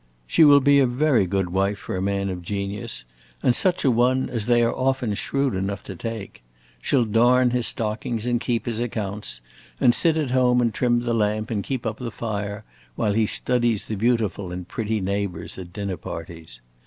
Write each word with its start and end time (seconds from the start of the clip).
She 0.25 0.43
will 0.43 0.61
be 0.61 0.79
a 0.79 0.87
very 0.87 1.27
good 1.27 1.51
wife 1.51 1.77
for 1.77 1.95
a 1.95 2.01
man 2.01 2.29
of 2.31 2.41
genius, 2.41 3.05
and 3.43 3.53
such 3.53 3.85
a 3.85 3.91
one 3.91 4.31
as 4.31 4.47
they 4.47 4.63
are 4.63 4.73
often 4.75 5.13
shrewd 5.13 5.53
enough 5.53 5.83
to 5.83 5.95
take. 5.95 6.41
She 6.81 6.95
'll 6.97 7.05
darn 7.05 7.51
his 7.51 7.67
stockings 7.67 8.25
and 8.25 8.41
keep 8.41 8.65
his 8.65 8.79
accounts, 8.79 9.41
and 9.79 9.93
sit 9.93 10.17
at 10.17 10.31
home 10.31 10.59
and 10.59 10.73
trim 10.73 11.01
the 11.01 11.13
lamp 11.13 11.51
and 11.51 11.63
keep 11.63 11.85
up 11.85 11.99
the 11.99 12.09
fire 12.09 12.63
while 12.95 13.13
he 13.13 13.27
studies 13.27 13.85
the 13.85 13.95
Beautiful 13.95 14.51
in 14.51 14.65
pretty 14.65 15.01
neighbors 15.01 15.59
at 15.59 15.71
dinner 15.71 15.97
parties. 15.97 16.61